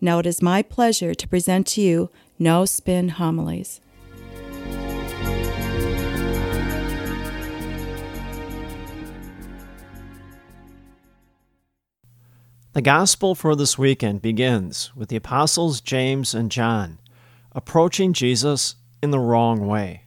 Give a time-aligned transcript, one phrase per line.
[0.00, 3.80] Now it is my pleasure to present to you No Spin Homilies.
[12.72, 16.98] The Gospel for this weekend begins with the Apostles James and John
[17.54, 20.02] approaching Jesus in the wrong way.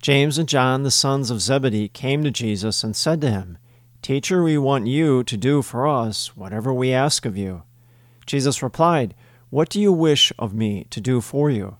[0.00, 3.58] James and John, the sons of Zebedee, came to Jesus and said to him,
[4.02, 7.62] Teacher, we want you to do for us whatever we ask of you.
[8.32, 9.14] Jesus replied,
[9.50, 11.76] What do you wish of me to do for you?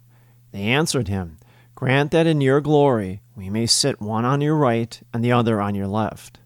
[0.50, 1.38] They answered him,
[1.74, 5.62] Grant that in your glory we may sit one on your right and the other
[5.62, 6.40] on your left.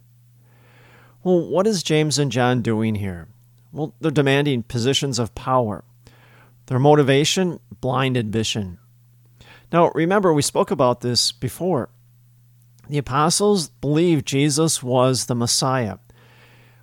[1.25, 3.27] Well, what is James and John doing here?
[3.73, 5.83] Well, they're demanding positions of power.
[6.67, 8.79] Their motivation, blind ambition.
[9.73, 11.89] Now, remember, we spoke about this before.
[12.89, 15.98] The apostles believed Jesus was the Messiah,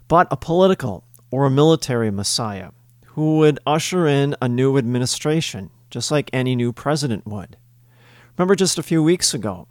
[0.10, 2.72] but a political or a military Messiah
[3.14, 7.58] who would usher in a new administration, just like any new president would.
[8.38, 9.67] Remember just a few weeks ago,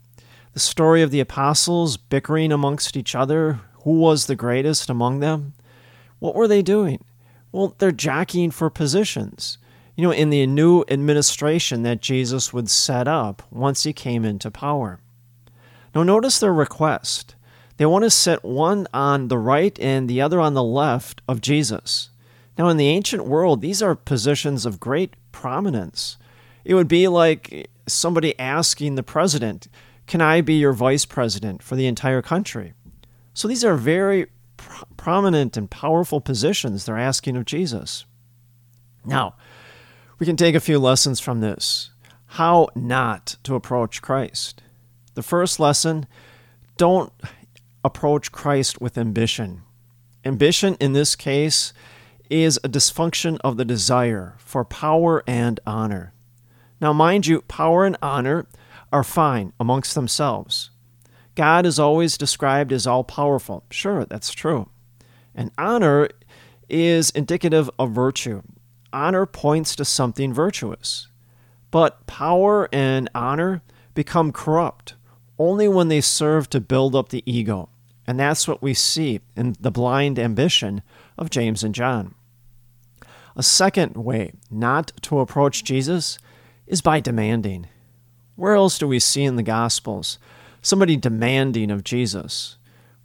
[0.53, 5.55] the story of the apostles bickering amongst each other who was the greatest among them?
[6.21, 7.05] What were they doing?
[7.51, 9.59] Well, they're jockeying for positions,
[9.97, 14.51] you know, in the new administration that Jesus would set up once he came into
[14.53, 15.01] power.
[15.95, 17.35] Now, notice their request.
[17.77, 21.41] They want to sit one on the right and the other on the left of
[21.41, 22.11] Jesus.
[22.59, 26.19] Now, in the ancient world, these are positions of great prominence.
[26.65, 29.69] It would be like somebody asking the president,
[30.07, 32.75] Can I be your vice president for the entire country?
[33.35, 34.27] So these are very
[34.57, 38.05] pro- prominent and powerful positions they're asking of Jesus.
[39.05, 39.35] Now,
[40.19, 41.91] we can take a few lessons from this.
[42.27, 44.63] How not to approach Christ.
[45.15, 46.07] The first lesson
[46.77, 47.13] don't
[47.85, 49.63] approach Christ with ambition.
[50.25, 51.73] Ambition in this case
[52.31, 56.13] is a dysfunction of the desire for power and honor.
[56.81, 58.47] Now, mind you, power and honor
[58.93, 60.71] are fine amongst themselves.
[61.35, 63.65] God is always described as all powerful.
[63.71, 64.69] Sure, that's true.
[65.35, 66.09] And honor
[66.69, 68.43] is indicative of virtue.
[68.93, 71.09] Honor points to something virtuous.
[71.71, 73.63] But power and honor
[73.95, 74.95] become corrupt
[75.39, 77.69] only when they serve to build up the ego.
[78.07, 80.83] And that's what we see in the blind ambition
[81.17, 82.15] of James and John.
[83.37, 86.19] A second way not to approach Jesus
[86.67, 87.69] is by demanding.
[88.37, 90.19] Where else do we see in the Gospels
[90.61, 92.57] somebody demanding of Jesus?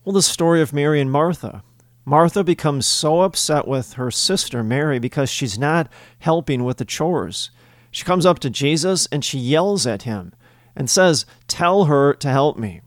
[0.03, 1.63] Well, the story of Mary and Martha.
[2.05, 7.51] Martha becomes so upset with her sister Mary because she's not helping with the chores.
[7.91, 10.33] She comes up to Jesus and she yells at him
[10.75, 12.81] and says, Tell her to help me.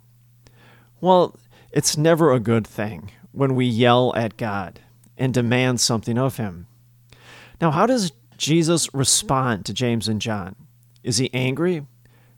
[1.00, 1.36] Well,
[1.72, 4.80] it's never a good thing when we yell at God
[5.16, 6.66] and demand something of him.
[7.60, 10.56] Now, how does Jesus respond to James and John?
[11.02, 11.86] Is he angry?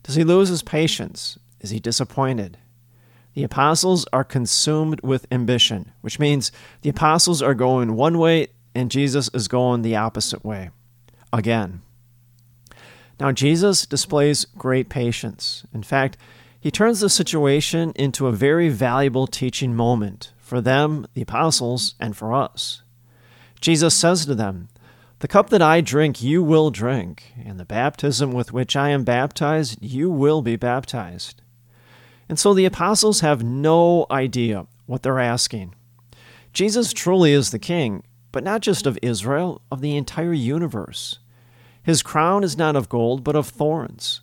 [0.03, 1.39] Does he lose his patience?
[1.61, 2.59] Is he disappointed?
[3.35, 8.91] The apostles are consumed with ambition, which means the apostles are going one way and
[8.91, 10.71] Jesus is going the opposite way.
[11.33, 11.83] Again.
[13.21, 15.65] Now, Jesus displays great patience.
[15.73, 16.17] In fact,
[16.63, 22.17] he turns the situation into a very valuable teaching moment for them, the apostles, and
[22.17, 22.83] for us.
[23.61, 24.69] Jesus says to them,
[25.19, 29.03] the cup that I drink, you will drink, and the baptism with which I am
[29.03, 31.43] baptized, you will be baptized.
[32.29, 35.75] And so the apostles have no idea what they're asking.
[36.53, 41.19] Jesus truly is the king, but not just of Israel, of the entire universe.
[41.83, 44.21] His crown is not of gold, but of thorns.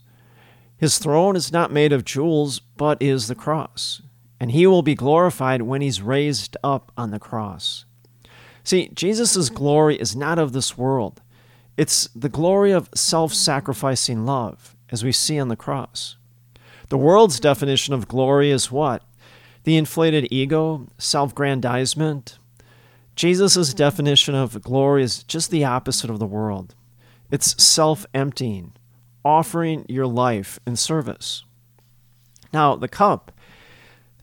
[0.80, 4.02] His throne is not made of jewels, but is the cross.
[4.40, 7.86] And he will be glorified when he's raised up on the cross.
[8.64, 11.22] See, Jesus' glory is not of this world.
[11.76, 16.16] It's the glory of self sacrificing love, as we see on the cross.
[16.88, 19.04] The world's definition of glory is what?
[19.66, 22.38] The inflated ego, self grandizement.
[23.16, 26.76] Jesus' definition of glory is just the opposite of the world
[27.32, 28.74] it's self emptying,
[29.24, 31.44] offering your life in service.
[32.54, 33.32] Now, the cup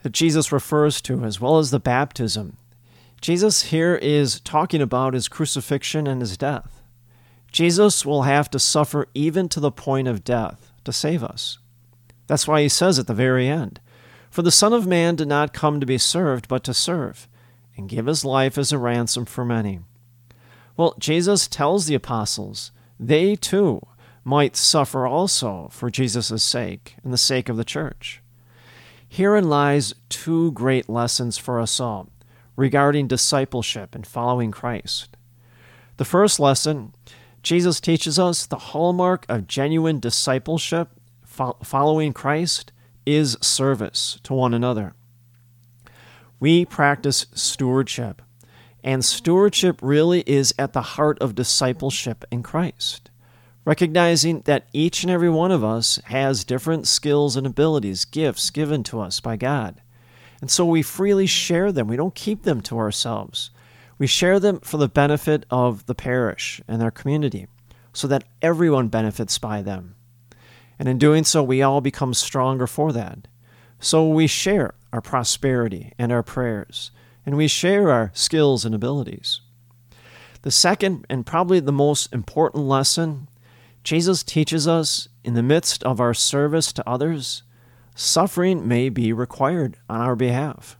[0.02, 2.56] that Jesus refers to, as well as the baptism,
[3.20, 6.82] Jesus here is talking about his crucifixion and his death.
[7.50, 11.58] Jesus will have to suffer even to the point of death to save us.
[12.26, 13.80] That's why he says at the very end,
[14.30, 17.28] For the Son of Man did not come to be served, but to serve,
[17.76, 19.80] and give his life as a ransom for many.
[20.76, 23.80] Well, Jesus tells the apostles they too
[24.26, 28.20] might suffer also for Jesus' sake and the sake of the church.
[29.08, 32.08] Herein lies two great lessons for us all
[32.56, 35.16] regarding discipleship and following Christ.
[35.96, 36.92] The first lesson,
[37.44, 40.88] Jesus teaches us the hallmark of genuine discipleship,
[41.62, 42.72] following Christ,
[43.06, 44.94] is service to one another.
[46.40, 48.22] We practice stewardship,
[48.82, 53.10] and stewardship really is at the heart of discipleship in Christ
[53.66, 58.82] recognizing that each and every one of us has different skills and abilities, gifts given
[58.84, 59.82] to us by God.
[60.40, 61.88] And so we freely share them.
[61.88, 63.50] We don't keep them to ourselves.
[63.98, 67.48] We share them for the benefit of the parish and our community
[67.92, 69.96] so that everyone benefits by them.
[70.78, 73.26] And in doing so, we all become stronger for that.
[73.80, 76.92] So we share our prosperity and our prayers,
[77.24, 79.40] and we share our skills and abilities.
[80.42, 83.28] The second, and probably the most important lesson
[83.86, 87.44] Jesus teaches us in the midst of our service to others,
[87.94, 90.76] suffering may be required on our behalf.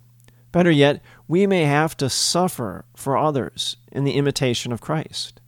[0.50, 5.41] Better yet, we may have to suffer for others in the imitation of Christ.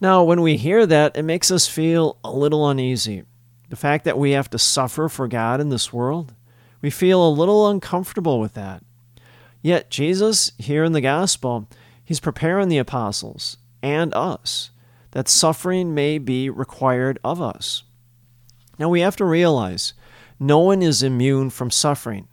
[0.00, 3.22] Now, when we hear that, it makes us feel a little uneasy.
[3.68, 6.34] The fact that we have to suffer for God in this world,
[6.82, 8.82] we feel a little uncomfortable with that.
[9.62, 11.68] Yet, Jesus, here in the gospel,
[12.02, 14.70] he's preparing the apostles and us
[15.16, 17.84] that suffering may be required of us.
[18.78, 19.94] Now we have to realize
[20.38, 22.28] no one is immune from suffering.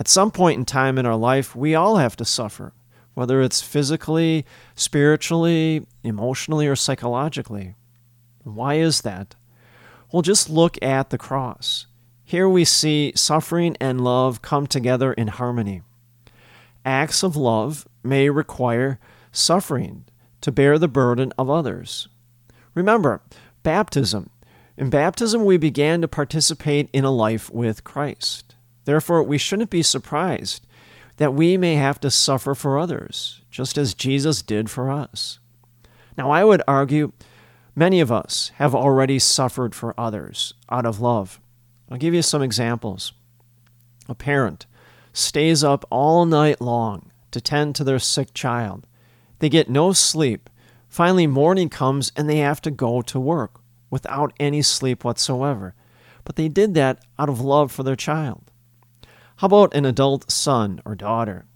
[0.00, 2.72] At some point in time in our life, we all have to suffer,
[3.14, 4.44] whether it's physically,
[4.74, 7.76] spiritually, emotionally, or psychologically.
[8.42, 9.36] Why is that?
[10.10, 11.86] Well, just look at the cross.
[12.24, 15.82] Here we see suffering and love come together in harmony.
[16.84, 18.98] Acts of love may require
[19.30, 20.06] suffering
[20.40, 22.08] to bear the burden of others.
[22.74, 23.20] Remember,
[23.62, 24.30] baptism.
[24.76, 28.54] In baptism, we began to participate in a life with Christ.
[28.84, 30.66] Therefore, we shouldn't be surprised
[31.16, 35.38] that we may have to suffer for others, just as Jesus did for us.
[36.18, 37.12] Now, I would argue
[37.76, 41.40] many of us have already suffered for others out of love.
[41.90, 43.12] I'll give you some examples.
[44.08, 44.66] A parent
[45.12, 48.86] stays up all night long to tend to their sick child.
[49.38, 50.50] They get no sleep
[50.94, 53.60] Finally, morning comes and they have to go to work
[53.90, 55.74] without any sleep whatsoever.
[56.22, 58.52] But they did that out of love for their child.
[59.38, 61.46] How about an adult son or daughter?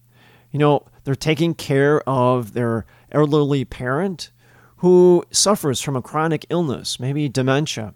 [0.51, 4.33] You know, they're taking care of their elderly parent
[4.79, 7.95] who suffers from a chronic illness, maybe dementia,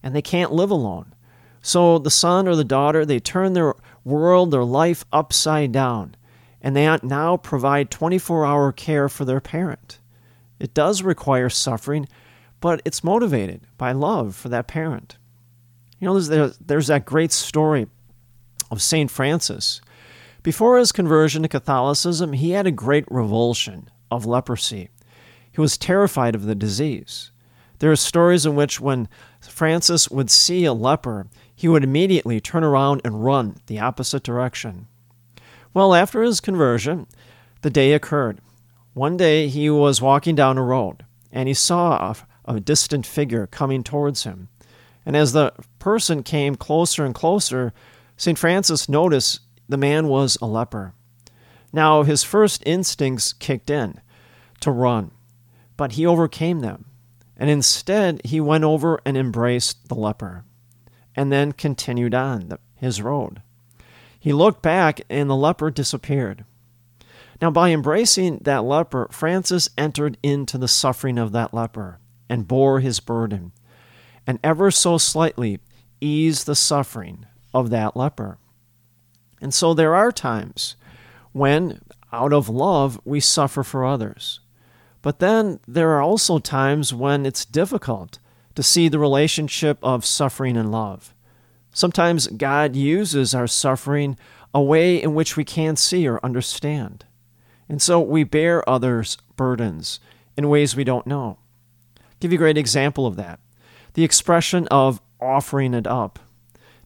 [0.00, 1.12] and they can't live alone.
[1.60, 3.74] So the son or the daughter, they turn their
[4.04, 6.14] world, their life upside down,
[6.62, 9.98] and they now provide 24 hour care for their parent.
[10.58, 12.08] It does require suffering,
[12.60, 15.16] but it's motivated by love for that parent.
[15.98, 17.86] You know, there's, there's that great story
[18.70, 19.10] of St.
[19.10, 19.80] Francis.
[20.42, 24.90] Before his conversion to Catholicism, he had a great revulsion of leprosy.
[25.50, 27.30] He was terrified of the disease.
[27.78, 29.08] There are stories in which, when
[29.40, 34.86] Francis would see a leper, he would immediately turn around and run the opposite direction.
[35.72, 37.06] Well, after his conversion,
[37.62, 38.40] the day occurred.
[38.94, 42.12] One day he was walking down a road and he saw
[42.46, 44.48] a, a distant figure coming towards him.
[45.04, 47.74] And as the person came closer and closer,
[48.16, 48.38] St.
[48.38, 50.94] Francis noticed the man was a leper.
[51.72, 54.00] Now, his first instincts kicked in
[54.60, 55.10] to run,
[55.76, 56.86] but he overcame them.
[57.36, 60.44] And instead, he went over and embraced the leper,
[61.16, 63.42] and then continued on the, his road.
[64.20, 66.44] He looked back, and the leper disappeared.
[67.40, 71.98] Now, by embracing that leper, Francis entered into the suffering of that leper
[72.28, 73.52] and bore his burden,
[74.26, 75.60] and ever so slightly
[76.00, 78.38] eased the suffering of that leper.
[79.40, 80.76] And so there are times
[81.32, 81.80] when,
[82.12, 84.40] out of love, we suffer for others.
[85.02, 88.18] But then there are also times when it's difficult
[88.54, 91.14] to see the relationship of suffering and love.
[91.72, 94.16] Sometimes God uses our suffering
[94.54, 97.04] a way in which we can't see or understand.
[97.68, 100.00] And so we bear others' burdens
[100.36, 101.38] in ways we don't know.
[101.98, 103.40] I'll give you a great example of that.
[103.94, 106.18] The expression of offering it up.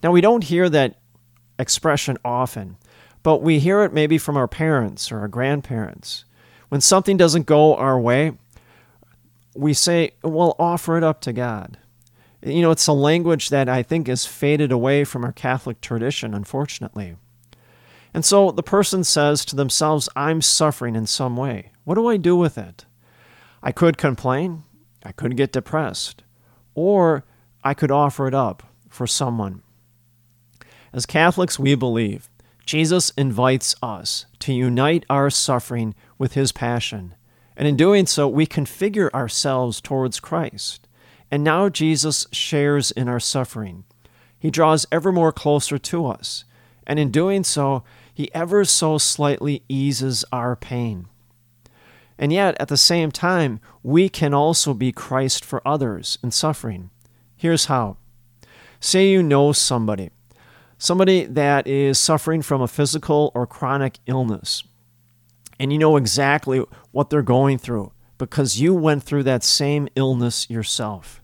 [0.02, 0.98] Now, we don't hear that
[1.58, 2.76] expression often,
[3.22, 6.24] but we hear it maybe from our parents or our grandparents.
[6.68, 8.32] When something doesn't go our way,
[9.54, 11.78] we say, well, offer it up to God.
[12.42, 16.34] You know, it's a language that I think has faded away from our Catholic tradition,
[16.34, 17.16] unfortunately.
[18.14, 21.72] And so the person says to themselves, I'm suffering in some way.
[21.84, 22.84] What do I do with it?
[23.62, 24.64] I could complain,
[25.04, 26.22] I could get depressed,
[26.74, 27.24] or
[27.62, 29.62] I could offer it up for someone.
[30.92, 32.30] As Catholics, we believe
[32.64, 37.14] Jesus invites us to unite our suffering with his passion.
[37.56, 40.86] And in doing so, we configure ourselves towards Christ.
[41.30, 43.84] And now Jesus shares in our suffering.
[44.38, 46.44] He draws ever more closer to us.
[46.88, 51.06] And in doing so, he ever so slightly eases our pain.
[52.18, 56.90] And yet, at the same time, we can also be Christ for others in suffering.
[57.36, 57.98] Here's how.
[58.80, 60.10] Say you know somebody,
[60.78, 64.64] somebody that is suffering from a physical or chronic illness,
[65.60, 70.48] and you know exactly what they're going through because you went through that same illness
[70.50, 71.22] yourself.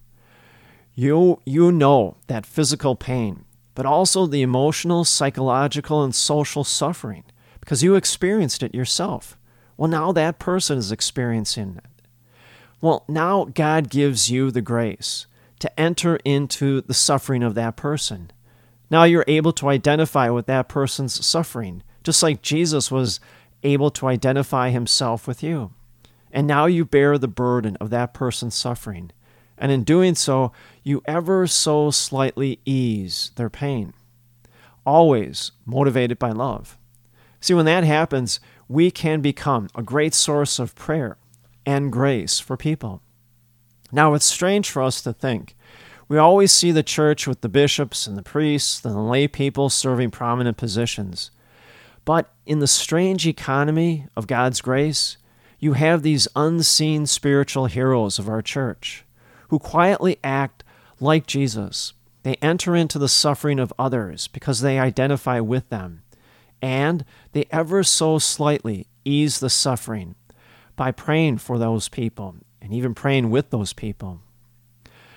[0.94, 7.24] You, you know that physical pain, but also the emotional, psychological, and social suffering
[7.60, 9.38] because you experienced it yourself.
[9.76, 12.06] Well, now that person is experiencing it.
[12.80, 15.26] Well, now God gives you the grace
[15.60, 18.30] to enter into the suffering of that person.
[18.90, 23.18] Now you're able to identify with that person's suffering, just like Jesus was
[23.62, 25.72] able to identify himself with you.
[26.30, 29.10] And now you bear the burden of that person's suffering.
[29.56, 33.92] And in doing so, you ever so slightly ease their pain.
[34.84, 36.76] Always motivated by love.
[37.40, 41.16] See, when that happens, we can become a great source of prayer
[41.66, 43.02] and grace for people.
[43.92, 45.56] Now, it's strange for us to think.
[46.08, 49.70] We always see the church with the bishops and the priests and the lay people
[49.70, 51.30] serving prominent positions.
[52.04, 55.16] But in the strange economy of God's grace,
[55.58, 59.04] you have these unseen spiritual heroes of our church
[59.48, 60.64] who quietly act
[61.00, 61.92] like Jesus.
[62.22, 66.02] They enter into the suffering of others because they identify with them,
[66.62, 70.14] and they ever so slightly ease the suffering
[70.76, 74.20] by praying for those people and even praying with those people.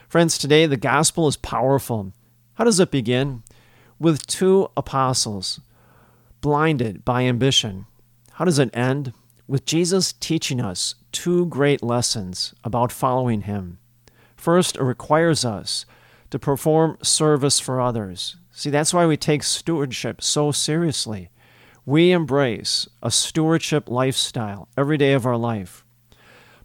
[0.07, 2.13] Friends, today the gospel is powerful.
[2.55, 3.43] How does it begin?
[4.00, 5.60] With two apostles
[6.41, 7.86] blinded by ambition.
[8.34, 9.13] How does it end?
[9.48, 13.79] With Jesus teaching us two great lessons about following him.
[14.48, 15.86] First, it requires us
[16.30, 18.38] to perform service for others.
[18.50, 21.32] See, that's why we take stewardship so seriously.
[21.86, 25.84] We embrace a stewardship lifestyle every day of our life.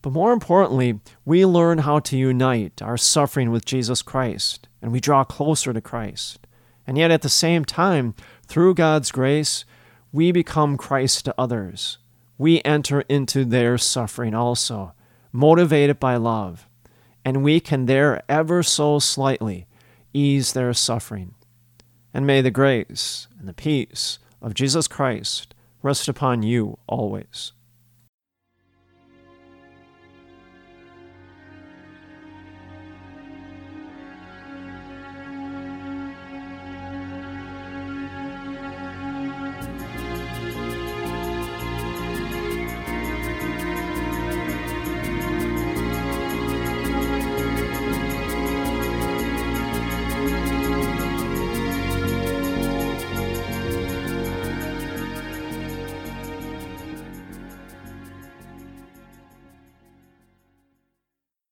[0.01, 5.01] But more importantly, we learn how to unite our suffering with Jesus Christ, and we
[5.01, 6.47] draw closer to Christ.
[6.87, 8.15] And yet, at the same time,
[8.47, 9.65] through God's grace,
[10.13, 11.99] we become Christ to others.
[12.39, 14.95] We enter into their suffering also,
[15.33, 16.69] motivated by love,
[17.25, 19.67] and we can there ever so slightly
[20.13, 21.35] ease their suffering.
[22.13, 27.53] And may the grace and the peace of Jesus Christ rest upon you always.